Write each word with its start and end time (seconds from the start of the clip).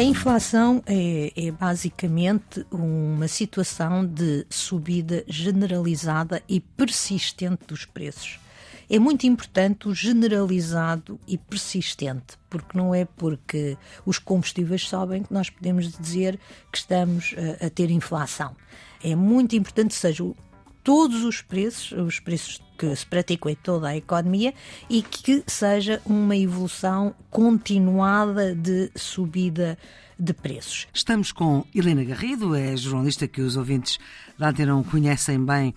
A 0.00 0.02
inflação 0.02 0.82
é, 0.86 1.30
é, 1.36 1.50
basicamente 1.50 2.64
uma 2.70 3.28
situação 3.28 4.06
de 4.06 4.46
subida 4.48 5.22
generalizada 5.28 6.42
e 6.48 6.58
persistente 6.58 7.66
dos 7.66 7.84
preços. 7.84 8.40
É 8.88 8.98
muito 8.98 9.26
importante 9.26 9.88
o 9.88 9.94
generalizado 9.94 11.20
e 11.28 11.36
persistente, 11.36 12.38
porque 12.48 12.78
não 12.78 12.94
é 12.94 13.04
porque 13.04 13.76
os 14.06 14.18
combustíveis 14.18 14.88
sobem 14.88 15.22
que 15.22 15.34
nós 15.34 15.50
podemos 15.50 15.92
dizer 15.92 16.40
que 16.72 16.78
estamos 16.78 17.34
a, 17.60 17.66
a 17.66 17.68
ter 17.68 17.90
inflação. 17.90 18.56
É 19.04 19.14
muito 19.14 19.54
importante 19.54 19.88
que 19.88 20.00
sejam 20.00 20.34
todos 20.82 21.24
os 21.24 21.42
preços, 21.42 21.92
os 21.92 22.20
preços 22.20 22.60
que 22.78 22.94
se 22.96 23.04
praticam 23.06 23.50
em 23.50 23.54
toda 23.54 23.88
a 23.88 23.96
economia 23.96 24.54
e 24.88 25.02
que 25.02 25.42
seja 25.46 26.00
uma 26.04 26.36
evolução 26.36 27.14
continuada 27.30 28.54
de 28.54 28.90
subida 28.96 29.76
de 30.18 30.32
preços. 30.34 30.86
Estamos 30.92 31.32
com 31.32 31.64
Helena 31.74 32.04
Garrido, 32.04 32.54
é 32.54 32.76
jornalista 32.76 33.26
que 33.26 33.40
os 33.40 33.56
ouvintes 33.56 33.98
da 34.38 34.50
Antena 34.50 34.82
conhecem 34.90 35.44
bem 35.44 35.74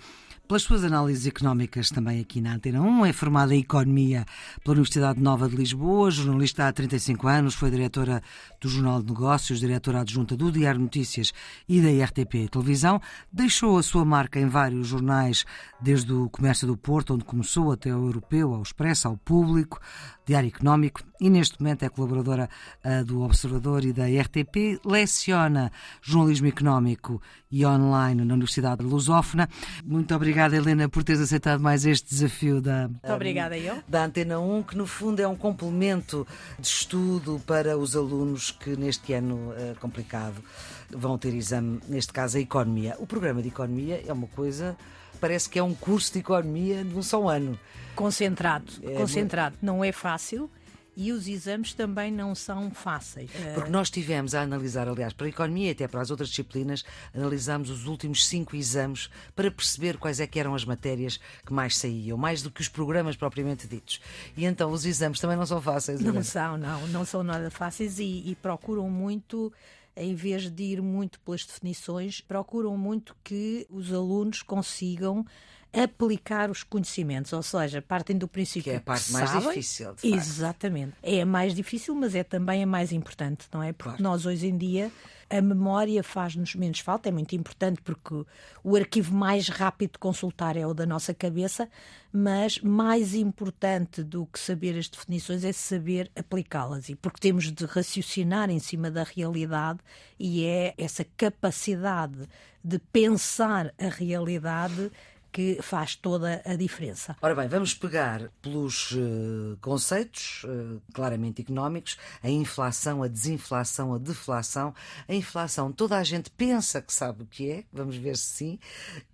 pelas 0.47 0.63
suas 0.63 0.83
análises 0.83 1.25
económicas 1.25 1.89
também 1.89 2.19
aqui 2.19 2.41
na 2.41 2.53
Antena 2.53 2.81
1. 2.81 3.05
É 3.05 3.13
formada 3.13 3.55
em 3.55 3.59
Economia 3.59 4.25
pela 4.63 4.73
Universidade 4.73 5.19
Nova 5.19 5.47
de 5.47 5.55
Lisboa, 5.55 6.11
jornalista 6.11 6.67
há 6.67 6.73
35 6.73 7.27
anos, 7.27 7.55
foi 7.55 7.71
diretora 7.71 8.21
do 8.59 8.67
Jornal 8.67 9.01
de 9.01 9.07
Negócios, 9.07 9.59
diretora 9.59 10.01
adjunta 10.01 10.35
do 10.35 10.51
Diário 10.51 10.81
Notícias 10.81 11.33
e 11.67 11.81
da 11.81 12.05
RTP 12.05 12.49
Televisão. 12.51 13.01
Deixou 13.31 13.77
a 13.77 13.83
sua 13.83 14.03
marca 14.03 14.39
em 14.39 14.47
vários 14.47 14.87
jornais, 14.87 15.45
desde 15.81 16.11
o 16.11 16.29
Comércio 16.29 16.67
do 16.67 16.75
Porto, 16.75 17.13
onde 17.13 17.23
começou, 17.23 17.71
até 17.71 17.91
ao 17.91 18.01
Europeu, 18.01 18.53
ao 18.53 18.61
Expresso, 18.61 19.07
ao 19.07 19.17
Público, 19.17 19.79
Diário 20.25 20.47
Económico 20.47 21.01
e 21.19 21.29
neste 21.29 21.61
momento 21.61 21.83
é 21.83 21.89
colaboradora 21.89 22.49
uh, 22.83 23.03
do 23.05 23.21
Observador 23.21 23.85
e 23.85 23.93
da 23.93 24.05
RTP. 24.05 24.79
Leciona 24.85 25.71
jornalismo 26.01 26.47
económico 26.47 27.21
e 27.51 27.65
online 27.65 28.25
na 28.25 28.33
Universidade 28.33 28.83
Lusófona. 28.83 29.47
Muito 29.85 30.13
obrigada, 30.15 30.32
Helena, 30.41 30.89
por 30.89 31.03
teres 31.03 31.21
aceitado 31.21 31.61
mais 31.61 31.85
este 31.85 32.09
desafio 32.09 32.61
da, 32.61 32.87
Muito 32.87 33.13
obrigada, 33.13 33.57
eu. 33.57 33.81
da 33.87 34.05
Antena 34.05 34.39
1, 34.39 34.63
que 34.63 34.77
no 34.77 34.85
fundo 34.85 35.21
é 35.21 35.27
um 35.27 35.35
complemento 35.35 36.27
de 36.59 36.67
estudo 36.67 37.41
para 37.45 37.77
os 37.77 37.95
alunos 37.95 38.51
que 38.51 38.75
neste 38.75 39.13
ano 39.13 39.51
uh, 39.51 39.79
complicado 39.79 40.43
vão 40.89 41.17
ter 41.17 41.33
exame, 41.33 41.79
neste 41.87 42.11
caso 42.11 42.37
a 42.37 42.39
Economia. 42.39 42.95
O 42.99 43.05
programa 43.05 43.41
de 43.41 43.49
Economia 43.49 44.03
é 44.05 44.11
uma 44.11 44.27
coisa 44.27 44.75
parece 45.19 45.49
que 45.49 45.57
é 45.57 45.63
um 45.63 45.73
curso 45.73 46.11
de 46.11 46.19
economia 46.19 46.83
de 46.83 46.93
um 46.93 47.01
só 47.01 47.29
ano. 47.29 47.57
Concentrado, 47.95 48.73
é 48.83 48.95
concentrado. 48.95 49.55
Não 49.61 49.81
é 49.81 49.93
fácil 49.93 50.49
e 50.95 51.11
os 51.11 51.27
exames 51.27 51.73
também 51.73 52.11
não 52.11 52.35
são 52.35 52.71
fáceis. 52.71 53.31
Porque 53.53 53.69
nós 53.69 53.89
tivemos 53.89 54.35
a 54.35 54.41
analisar, 54.41 54.87
aliás, 54.87 55.13
para 55.13 55.25
a 55.25 55.29
economia 55.29 55.69
e 55.69 55.71
até 55.71 55.87
para 55.87 56.01
as 56.01 56.11
outras 56.11 56.29
disciplinas, 56.29 56.83
analisámos 57.13 57.69
os 57.69 57.85
últimos 57.85 58.25
cinco 58.25 58.55
exames 58.55 59.09
para 59.35 59.49
perceber 59.49 59.97
quais 59.97 60.19
é 60.19 60.27
que 60.27 60.39
eram 60.39 60.55
as 60.55 60.65
matérias 60.65 61.19
que 61.45 61.53
mais 61.53 61.77
saíam, 61.77 62.17
mais 62.17 62.41
do 62.41 62.51
que 62.51 62.61
os 62.61 62.67
programas 62.67 63.15
propriamente 63.15 63.67
ditos. 63.67 63.99
E 64.37 64.45
então 64.45 64.71
os 64.71 64.85
exames 64.85 65.19
também 65.19 65.37
não 65.37 65.45
são 65.45 65.61
fáceis. 65.61 65.99
Não 66.01 66.23
são, 66.23 66.57
não, 66.57 66.87
não 66.87 67.05
são 67.05 67.23
nada 67.23 67.49
fáceis 67.49 67.99
e, 67.99 68.23
e 68.25 68.35
procuram 68.41 68.89
muito 68.89 69.51
em 69.95 70.15
vez 70.15 70.49
de 70.49 70.63
ir 70.63 70.81
muito 70.81 71.19
pelas 71.19 71.45
definições, 71.45 72.19
procuram 72.19 72.75
muito 72.77 73.15
que 73.23 73.67
os 73.69 73.93
alunos 73.93 74.41
consigam 74.41 75.25
aplicar 75.73 76.51
os 76.51 76.61
conhecimentos, 76.61 77.33
ou 77.33 77.41
seja, 77.41 77.81
partem 77.81 78.15
do 78.15 78.27
princípio 78.27 78.63
que 78.63 78.69
é 78.69 78.75
a 78.75 78.81
parte 78.81 79.11
mais 79.11 79.29
sabem. 79.29 79.49
difícil. 79.49 79.95
De 79.95 80.13
Exatamente. 80.13 80.93
É 81.01 81.21
a 81.21 81.25
mais 81.25 81.55
difícil, 81.55 81.95
mas 81.95 82.13
é 82.13 82.23
também 82.23 82.63
a 82.63 82.67
mais 82.67 82.91
importante, 82.91 83.47
não 83.51 83.63
é? 83.63 83.73
Porque 83.73 83.97
claro. 83.97 84.03
nós 84.03 84.25
hoje 84.25 84.47
em 84.47 84.57
dia 84.57 84.91
a 85.29 85.41
memória 85.41 86.03
faz-nos 86.03 86.53
menos 86.53 86.79
falta, 86.79 87.09
é 87.09 87.11
muito 87.11 87.35
importante 87.35 87.81
porque 87.81 88.23
o 88.63 88.75
arquivo 88.75 89.15
mais 89.15 89.49
rápido 89.49 89.93
de 89.93 89.97
consultar 89.97 90.55
é 90.55 90.67
o 90.67 90.75
da 90.75 90.85
nossa 90.85 91.11
cabeça, 91.11 91.67
mas 92.11 92.59
mais 92.59 93.15
importante 93.15 94.03
do 94.03 94.27
que 94.27 94.37
saber 94.37 94.77
as 94.77 94.87
definições 94.87 95.43
é 95.43 95.51
saber 95.51 96.11
aplicá-las, 96.15 96.87
e 96.89 96.95
porque 96.95 97.19
temos 97.19 97.51
de 97.51 97.65
raciocinar 97.65 98.51
em 98.51 98.59
cima 98.59 98.91
da 98.91 99.03
realidade 99.03 99.79
e 100.19 100.45
é 100.45 100.75
essa 100.77 101.03
capacidade 101.17 102.29
de 102.63 102.77
pensar 102.77 103.73
a 103.79 103.89
realidade 103.89 104.91
que 105.33 105.59
faz 105.63 105.95
toda 105.95 106.43
a 106.45 106.55
diferença. 106.55 107.17
Ora 107.19 107.33
bem, 107.33 107.47
vamos 107.47 107.73
pegar 107.73 108.29
pelos 108.39 108.91
uh, 108.91 109.57
conceitos 109.59 110.43
uh, 110.43 110.79
claramente 110.93 111.41
económicos, 111.41 111.97
a 112.21 112.29
inflação, 112.29 113.01
a 113.01 113.07
desinflação, 113.07 113.95
a 113.95 113.97
deflação. 113.97 114.75
A 115.09 115.13
inflação, 115.13 115.71
toda 115.71 115.97
a 115.97 116.03
gente 116.03 116.29
pensa 116.29 116.81
que 116.83 116.93
sabe 116.93 117.23
o 117.23 117.25
que 117.25 117.49
é, 117.49 117.63
vamos 117.73 117.95
ver 117.95 118.15
se 118.15 118.43
sim, 118.43 118.59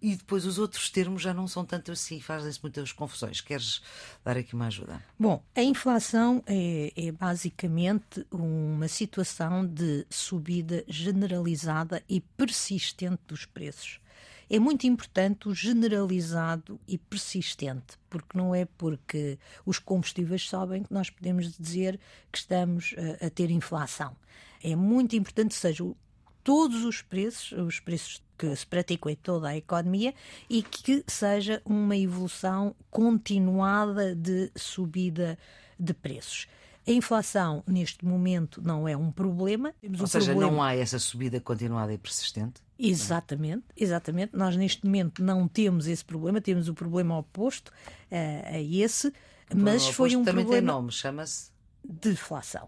e 0.01 0.15
depois 0.15 0.45
os 0.45 0.59
outros 0.59 0.89
termos 0.89 1.21
já 1.21 1.33
não 1.33 1.47
são 1.47 1.63
tanto 1.63 1.91
assim, 1.91 2.19
fazem-se 2.19 2.59
muitas 2.61 2.91
confusões. 2.91 3.39
Queres 3.39 3.81
dar 4.23 4.37
aqui 4.37 4.53
uma 4.53 4.67
ajuda? 4.67 5.01
Bom, 5.17 5.41
a 5.55 5.63
inflação 5.63 6.43
é, 6.45 6.91
é 6.97 7.11
basicamente 7.13 8.25
uma 8.29 8.89
situação 8.89 9.65
de 9.65 10.05
subida 10.09 10.83
generalizada 10.87 12.03
e 12.09 12.19
persistente 12.19 13.21
dos 13.25 13.45
preços 13.45 14.01
é 14.49 14.59
muito 14.59 14.87
importante 14.87 15.47
o 15.47 15.53
generalizado 15.53 16.79
e 16.87 16.97
persistente, 16.97 17.97
porque 18.09 18.37
não 18.37 18.55
é 18.55 18.65
porque 18.65 19.37
os 19.65 19.77
combustíveis 19.77 20.47
sobem 20.49 20.83
que 20.83 20.93
nós 20.93 21.09
podemos 21.09 21.55
dizer 21.57 21.99
que 22.31 22.39
estamos 22.39 22.95
a, 23.21 23.27
a 23.27 23.29
ter 23.29 23.51
inflação. 23.51 24.15
É 24.63 24.75
muito 24.75 25.15
importante 25.15 25.49
que 25.49 25.61
sejam 25.61 25.95
todos 26.43 26.83
os 26.83 27.01
preços, 27.01 27.51
os 27.51 27.79
preços 27.79 28.23
que 28.37 28.55
se 28.55 28.65
praticam 28.65 29.11
em 29.11 29.15
toda 29.15 29.49
a 29.49 29.57
economia 29.57 30.13
e 30.49 30.63
que 30.63 31.03
seja 31.05 31.61
uma 31.65 31.95
evolução 31.95 32.75
continuada 32.89 34.15
de 34.15 34.49
subida 34.55 35.37
de 35.77 35.93
preços. 35.93 36.47
A 36.89 36.91
inflação, 36.91 37.63
neste 37.67 38.03
momento, 38.03 38.63
não 38.63 38.87
é 38.87 38.97
um 38.97 39.11
problema. 39.11 39.71
Temos 39.79 39.99
Ou 39.99 40.05
um 40.05 40.07
seja, 40.07 40.31
problema... 40.31 40.51
não 40.51 40.63
há 40.63 40.73
essa 40.73 40.97
subida 40.97 41.39
continuada 41.39 41.93
e 41.93 41.99
persistente? 41.99 42.63
Exatamente, 42.79 43.65
exatamente. 43.77 44.35
Nós, 44.35 44.55
neste 44.55 44.83
momento, 44.87 45.23
não 45.23 45.47
temos 45.47 45.85
esse 45.85 46.03
problema, 46.03 46.41
temos 46.41 46.67
o 46.67 46.73
problema 46.73 47.15
oposto 47.15 47.69
uh, 47.69 48.55
a 48.55 48.59
esse, 48.59 49.13
mas 49.55 49.87
foi 49.89 50.15
um 50.15 50.23
também 50.23 50.43
problema. 50.43 50.67
tem 50.67 50.75
nome, 50.75 50.91
chama-se? 50.91 51.51
Deflação, 51.83 52.67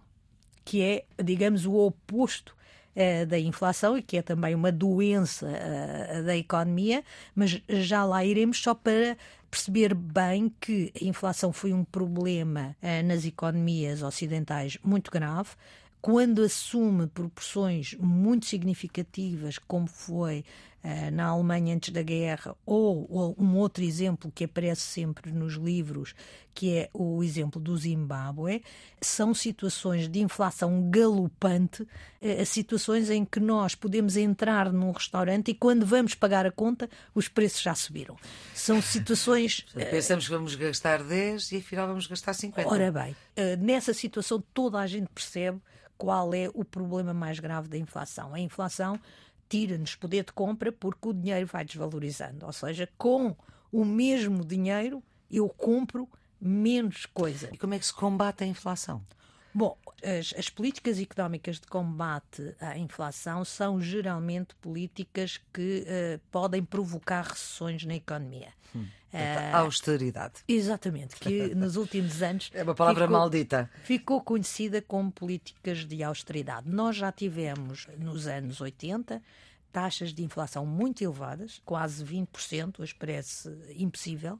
que 0.64 0.84
é, 0.84 1.06
digamos, 1.24 1.66
o 1.66 1.74
oposto 1.74 2.56
uh, 2.96 3.26
da 3.26 3.40
inflação 3.40 3.98
e 3.98 4.04
que 4.04 4.18
é 4.18 4.22
também 4.22 4.54
uma 4.54 4.72
doença 4.72 5.48
uh, 5.48 6.24
da 6.24 6.38
economia, 6.38 7.04
mas 7.34 7.60
já 7.68 8.06
lá 8.06 8.24
iremos 8.24 8.62
só 8.62 8.76
para 8.76 9.18
perceber 9.52 9.94
bem 9.94 10.50
que 10.62 10.94
a 11.00 11.04
inflação 11.04 11.52
foi 11.52 11.74
um 11.74 11.84
problema 11.84 12.76
uh, 12.82 13.06
nas 13.06 13.26
economias 13.26 14.02
ocidentais 14.02 14.78
muito 14.82 15.12
grave. 15.12 15.50
Quando 16.02 16.42
assume 16.42 17.06
proporções 17.06 17.96
muito 18.00 18.48
significativas, 18.48 19.60
como 19.60 19.86
foi 19.86 20.44
uh, 20.84 21.12
na 21.12 21.26
Alemanha 21.28 21.76
antes 21.76 21.94
da 21.94 22.02
guerra, 22.02 22.56
ou, 22.66 23.06
ou, 23.08 23.36
um 23.38 23.56
outro 23.56 23.84
exemplo 23.84 24.32
que 24.34 24.46
aparece 24.46 24.82
sempre 24.82 25.32
nos 25.32 25.54
livros, 25.54 26.16
que 26.56 26.76
é 26.76 26.90
o 26.92 27.24
exemplo 27.24 27.62
do 27.62 27.78
Zimbábue, 27.78 28.64
são 29.00 29.32
situações 29.34 30.08
de 30.08 30.20
inflação 30.20 30.90
galopante, 30.90 31.84
uh, 31.84 32.46
situações 32.48 33.12
em 33.12 33.24
que 33.24 33.40
nós 33.40 33.76
podemos 33.76 34.18
entrar 34.18 34.74
num 34.74 34.92
restaurante 34.92 35.52
e 35.52 35.54
quando 35.54 35.86
vamos 35.86 36.16
pagar 36.16 36.48
a 36.48 36.52
conta, 36.52 36.90
os 37.14 37.28
preços 37.28 37.62
já 37.62 37.76
subiram. 37.76 38.18
São 38.56 38.82
situações. 38.82 39.66
Uh, 39.72 39.90
Pensamos 39.92 40.26
que 40.26 40.32
vamos 40.32 40.56
gastar 40.56 41.04
10 41.04 41.52
e 41.52 41.58
afinal 41.58 41.88
vamos 41.88 42.08
gastar 42.08 42.34
50. 42.34 42.68
Ora 42.68 42.92
bem, 42.92 43.16
nessa 43.60 43.94
situação 43.94 44.44
toda 44.54 44.80
a 44.80 44.88
gente 44.88 45.08
percebe 45.14 45.60
qual 46.02 46.34
é 46.34 46.50
o 46.56 46.66
problema 46.66 47.14
mais 47.14 47.40
grave 47.40 47.68
da 47.68 47.78
inflação. 47.78 48.34
A 48.34 48.40
inflação 48.40 49.00
tira-nos 49.48 49.94
poder 49.94 50.26
de 50.26 50.32
compra 50.32 50.72
porque 50.72 51.10
o 51.10 51.14
dinheiro 51.14 51.46
vai 51.46 51.64
desvalorizando. 51.64 52.44
Ou 52.44 52.52
seja, 52.52 52.90
com 52.98 53.36
o 53.72 53.86
mesmo 53.86 54.44
dinheiro 54.44 55.04
eu 55.30 55.48
compro 55.48 56.10
menos 56.42 57.06
coisa. 57.06 57.50
E 57.54 57.58
como 57.58 57.76
é 57.76 57.80
que 57.80 57.86
se 57.86 57.94
combate 57.94 58.44
a 58.44 58.48
inflação? 58.48 59.00
Bom, 59.54 59.78
as, 60.04 60.34
as, 60.38 60.50
políticas 60.50 61.00
económicas 61.00 61.60
de 61.60 61.68
combate 61.68 62.56
à 62.60 62.78
inflação 62.78 63.46
são 63.46 63.82
geralmente 63.82 64.56
políticas 64.56 65.40
que 65.54 65.86
uh, 65.86 66.22
podem 66.32 66.64
provocar 66.64 67.24
recessões 67.24 67.86
na 67.86 67.96
economia. 67.96 68.50
Hum. 68.76 68.86
Uh, 69.14 69.56
austeridade. 69.56 70.36
Exatamente, 70.48 71.18
que 71.18 71.54
nos 71.56 71.76
últimos 71.76 72.22
anos. 72.22 72.50
É 72.54 72.64
uma 72.64 72.74
palavra 72.74 73.06
ficou, 73.06 73.20
maldita. 73.20 73.70
Ficou 73.84 74.22
conhecida 74.22 74.82
como 74.82 75.12
políticas 75.12 75.80
de 75.80 76.02
austeridade. 76.02 76.70
Nós 76.70 76.96
já 76.96 77.12
tivemos, 77.12 77.88
nos 77.98 78.28
anos 78.28 78.62
80, 78.62 79.22
taxas 79.72 80.14
de 80.14 80.24
inflação 80.24 80.66
muito 80.66 81.04
elevadas, 81.04 81.62
quase 81.66 82.04
20%, 82.06 82.80
hoje 82.80 82.96
parece 82.96 83.50
impossível. 83.76 84.40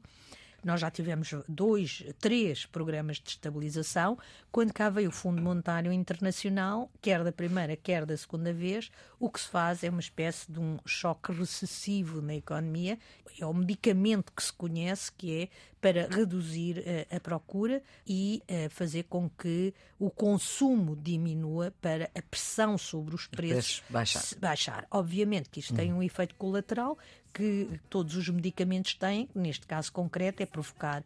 Nós 0.64 0.80
já 0.80 0.90
tivemos 0.90 1.34
dois, 1.48 2.04
três 2.20 2.64
programas 2.66 3.18
de 3.18 3.30
estabilização. 3.30 4.16
Quando 4.50 4.72
cá 4.72 4.88
veio 4.88 5.08
o 5.08 5.12
Fundo 5.12 5.42
Monetário 5.42 5.92
Internacional, 5.92 6.90
quer 7.00 7.24
da 7.24 7.32
primeira, 7.32 7.76
quer 7.76 8.06
da 8.06 8.16
segunda 8.16 8.52
vez, 8.52 8.90
o 9.18 9.28
que 9.28 9.40
se 9.40 9.48
faz 9.48 9.82
é 9.82 9.90
uma 9.90 10.00
espécie 10.00 10.50
de 10.50 10.60
um 10.60 10.78
choque 10.86 11.32
recessivo 11.32 12.22
na 12.22 12.34
economia. 12.34 12.98
É 13.40 13.46
o 13.46 13.52
medicamento 13.52 14.32
que 14.32 14.42
se 14.42 14.52
conhece 14.52 15.10
que 15.10 15.42
é 15.42 15.48
para 15.80 16.06
reduzir 16.06 16.78
uh, 16.78 17.16
a 17.16 17.18
procura 17.18 17.82
e 18.06 18.40
uh, 18.48 18.70
fazer 18.70 19.02
com 19.04 19.28
que 19.28 19.74
o 19.98 20.08
consumo 20.10 20.94
diminua 20.94 21.74
para 21.80 22.08
a 22.16 22.22
pressão 22.22 22.78
sobre 22.78 23.16
os 23.16 23.26
preços 23.26 23.82
baixar. 23.90 24.22
baixar. 24.38 24.86
Obviamente 24.92 25.48
que 25.50 25.58
isto 25.58 25.74
tem 25.74 25.92
um 25.92 26.00
efeito 26.00 26.36
colateral 26.36 26.96
que 27.32 27.68
todos 27.88 28.16
os 28.16 28.28
medicamentos 28.28 28.94
têm, 28.94 29.28
neste 29.34 29.66
caso 29.66 29.92
concreto, 29.92 30.42
é 30.42 30.46
provocar 30.46 31.00
uh, 31.00 31.04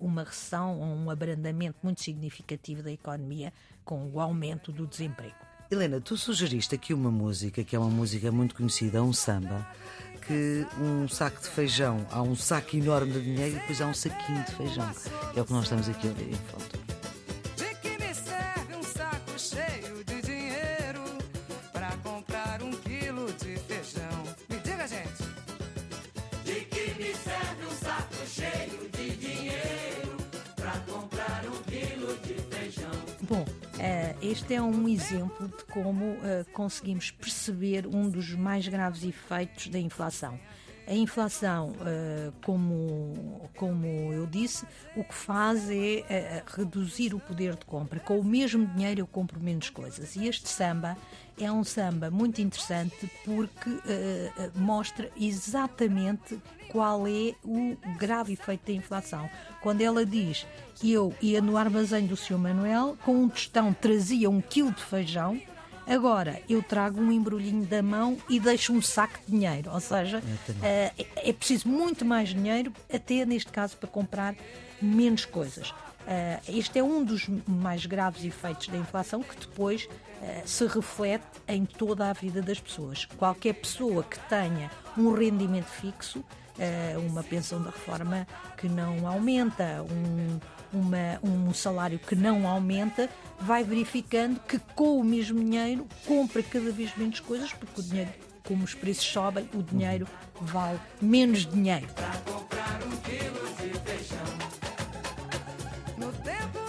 uma 0.00 0.22
recessão 0.24 0.78
ou 0.80 0.86
um 0.86 1.10
abrandamento 1.10 1.78
muito 1.82 2.02
significativo 2.02 2.82
da 2.82 2.92
economia 2.92 3.52
com 3.84 4.10
o 4.12 4.20
aumento 4.20 4.72
do 4.72 4.86
desemprego. 4.86 5.34
Helena, 5.70 6.00
tu 6.00 6.16
sugeriste 6.16 6.74
aqui 6.76 6.94
uma 6.94 7.10
música 7.10 7.64
que 7.64 7.74
é 7.74 7.78
uma 7.78 7.90
música 7.90 8.30
muito 8.30 8.54
conhecida, 8.54 9.02
um 9.02 9.12
samba, 9.12 9.66
que 10.26 10.66
um 10.80 11.08
saco 11.08 11.40
de 11.40 11.48
feijão, 11.48 12.06
há 12.10 12.22
um 12.22 12.36
saco 12.36 12.76
enorme 12.76 13.12
de 13.12 13.22
dinheiro 13.22 13.56
e 13.56 13.58
depois 13.58 13.80
há 13.80 13.86
um 13.86 13.94
saquinho 13.94 14.44
de 14.44 14.52
feijão. 14.52 14.90
É 15.34 15.40
o 15.40 15.44
que 15.44 15.52
nós 15.52 15.64
estamos 15.64 15.88
aqui 15.88 16.06
a 16.06 16.10
ouvir 16.10 16.30
em 16.30 16.34
foto. 16.34 16.95
Este 34.28 34.54
é 34.54 34.60
um 34.60 34.88
exemplo 34.88 35.46
de 35.46 35.64
como 35.66 36.04
uh, 36.04 36.44
conseguimos 36.52 37.12
perceber 37.12 37.86
um 37.86 38.10
dos 38.10 38.32
mais 38.32 38.66
graves 38.66 39.04
efeitos 39.04 39.68
da 39.68 39.78
inflação. 39.78 40.36
A 40.86 40.94
inflação, 40.94 41.70
uh, 41.70 42.32
como, 42.44 43.50
como 43.56 43.86
eu 44.12 44.26
disse, 44.26 44.64
o 44.94 45.02
que 45.02 45.14
faz 45.14 45.68
é 45.68 46.44
uh, 46.46 46.58
reduzir 46.58 47.12
o 47.12 47.18
poder 47.18 47.56
de 47.56 47.64
compra. 47.64 47.98
Com 47.98 48.20
o 48.20 48.24
mesmo 48.24 48.66
dinheiro 48.66 49.00
eu 49.00 49.06
compro 49.06 49.40
menos 49.40 49.68
coisas. 49.68 50.14
E 50.14 50.28
este 50.28 50.48
samba 50.48 50.96
é 51.38 51.50
um 51.50 51.64
samba 51.64 52.10
muito 52.10 52.40
interessante 52.40 53.10
porque 53.24 53.70
mostra 54.54 55.10
exatamente 55.16 56.40
qual 56.70 57.06
é 57.06 57.34
o 57.44 57.76
grave 57.98 58.32
efeito 58.32 58.66
da 58.66 58.72
inflação. 58.72 59.28
Quando 59.60 59.82
ela 59.82 60.06
diz 60.06 60.46
eu 60.82 61.14
ia 61.20 61.40
no 61.40 61.56
armazém 61.56 62.06
do 62.06 62.16
Sr. 62.16 62.38
Manuel, 62.38 62.96
com 63.04 63.22
um 63.22 63.28
tostão 63.28 63.72
trazia 63.72 64.28
um 64.28 64.40
quilo 64.40 64.72
de 64.72 64.82
feijão, 64.82 65.40
agora 65.86 66.40
eu 66.48 66.62
trago 66.62 67.00
um 67.00 67.10
embrulhinho 67.12 67.64
da 67.64 67.82
mão 67.82 68.16
e 68.28 68.40
deixo 68.40 68.72
um 68.72 68.82
saco 68.82 69.18
de 69.26 69.32
dinheiro. 69.32 69.70
Ou 69.72 69.80
seja, 69.80 70.22
é, 70.62 70.92
é 71.16 71.32
preciso 71.32 71.68
muito 71.68 72.04
mais 72.04 72.30
dinheiro, 72.30 72.72
até 72.92 73.24
neste 73.24 73.50
caso 73.50 73.76
para 73.76 73.88
comprar 73.88 74.34
menos 74.80 75.24
coisas. 75.24 75.70
Uh, 75.70 76.40
este 76.56 76.78
é 76.78 76.84
um 76.84 77.02
dos 77.02 77.28
mais 77.48 77.84
graves 77.84 78.24
efeitos 78.24 78.68
da 78.68 78.76
inflação 78.76 79.24
que 79.24 79.36
depois 79.36 79.86
uh, 79.86 80.48
se 80.48 80.64
reflete 80.66 81.24
em 81.48 81.64
toda 81.64 82.08
a 82.08 82.12
vida 82.12 82.40
das 82.40 82.60
pessoas. 82.60 83.06
Qualquer 83.16 83.54
pessoa 83.54 84.04
que 84.04 84.18
tenha 84.28 84.70
um 84.96 85.12
rendimento 85.12 85.66
fixo 85.66 86.24
uma 87.08 87.22
pensão 87.22 87.62
da 87.62 87.70
reforma 87.70 88.26
que 88.56 88.68
não 88.68 89.06
aumenta, 89.06 89.84
um, 89.90 90.40
uma, 90.72 91.18
um 91.22 91.52
salário 91.54 91.98
que 91.98 92.14
não 92.14 92.46
aumenta, 92.46 93.08
vai 93.40 93.62
verificando 93.62 94.40
que 94.40 94.58
com 94.74 94.98
o 95.00 95.04
mesmo 95.04 95.38
dinheiro 95.38 95.86
compra 96.06 96.42
cada 96.42 96.70
vez 96.70 96.96
menos 96.96 97.20
coisas, 97.20 97.52
porque 97.52 97.80
o 97.80 97.84
dinheiro, 97.84 98.10
como 98.46 98.64
os 98.64 98.74
preços 98.74 99.04
sobem, 99.04 99.48
o 99.54 99.62
dinheiro 99.62 100.06
vale 100.40 100.78
menos 101.00 101.46
dinheiro. 101.46 101.86
Comprar 102.24 102.80
um 102.86 102.96
quilo 102.98 103.46
de 103.56 103.78
feijão. 103.80 104.26
No 105.98 106.12
tempo 106.12 106.65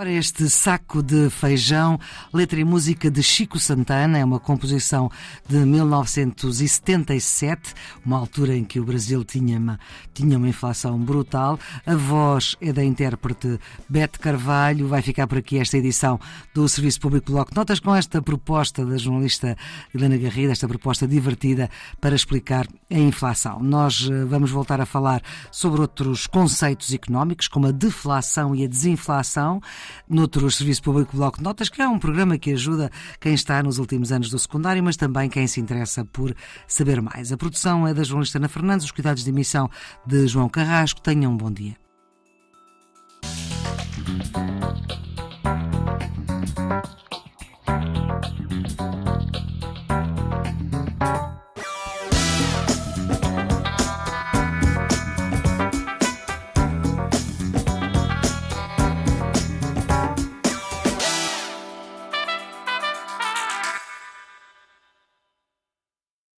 Ora, 0.00 0.10
este 0.10 0.48
saco 0.48 1.02
de 1.02 1.28
feijão, 1.28 2.00
letra 2.32 2.58
e 2.58 2.64
música 2.64 3.10
de 3.10 3.22
Chico 3.22 3.58
Santana, 3.58 4.16
é 4.16 4.24
uma 4.24 4.40
composição 4.40 5.10
de 5.46 5.58
1977, 5.58 7.74
uma 8.02 8.16
altura 8.16 8.56
em 8.56 8.64
que 8.64 8.80
o 8.80 8.84
Brasil 8.86 9.22
tinha 9.22 9.58
uma, 9.58 9.78
tinha 10.14 10.38
uma 10.38 10.48
inflação 10.48 10.98
brutal. 10.98 11.58
A 11.84 11.94
voz 11.94 12.56
é 12.62 12.72
da 12.72 12.82
intérprete 12.82 13.60
Bete 13.86 14.18
Carvalho. 14.18 14.88
Vai 14.88 15.02
ficar 15.02 15.26
por 15.26 15.36
aqui 15.36 15.58
esta 15.58 15.76
edição 15.76 16.18
do 16.54 16.66
Serviço 16.66 16.98
Público 16.98 17.32
Bloco 17.32 17.54
Notas 17.54 17.78
com 17.78 17.94
esta 17.94 18.22
proposta 18.22 18.86
da 18.86 18.96
jornalista 18.96 19.54
Helena 19.94 20.16
Garrido, 20.16 20.50
esta 20.50 20.66
proposta 20.66 21.06
divertida 21.06 21.68
para 22.00 22.16
explicar 22.16 22.66
a 22.90 22.98
inflação. 22.98 23.60
Nós 23.60 24.08
eh, 24.10 24.24
vamos 24.24 24.50
voltar 24.50 24.80
a 24.80 24.86
falar 24.86 25.20
sobre 25.52 25.82
outros 25.82 26.26
conceitos 26.26 26.90
económicos, 26.90 27.48
como 27.48 27.66
a 27.66 27.70
deflação 27.70 28.54
e 28.54 28.64
a 28.64 28.66
desinflação, 28.66 29.60
noutro 30.08 30.50
Serviço 30.50 30.82
Público 30.82 31.16
Bloco 31.16 31.42
Notas, 31.42 31.68
que 31.68 31.80
é 31.80 31.88
um 31.88 31.98
programa 31.98 32.38
que 32.38 32.52
ajuda 32.52 32.90
quem 33.20 33.34
está 33.34 33.62
nos 33.62 33.78
últimos 33.78 34.12
anos 34.12 34.30
do 34.30 34.38
secundário, 34.38 34.82
mas 34.82 34.96
também 34.96 35.28
quem 35.28 35.46
se 35.46 35.60
interessa 35.60 36.04
por 36.04 36.34
saber 36.66 37.00
mais. 37.00 37.32
A 37.32 37.36
produção 37.36 37.86
é 37.86 37.94
da 37.94 38.02
jornalista 38.02 38.38
Ana 38.38 38.48
Fernandes, 38.48 38.86
os 38.86 38.92
cuidados 38.92 39.24
de 39.24 39.30
emissão 39.30 39.70
de 40.06 40.26
João 40.26 40.48
Carrasco. 40.48 41.00
Tenham 41.00 41.32
um 41.32 41.36
bom 41.36 41.50
dia. 41.50 41.79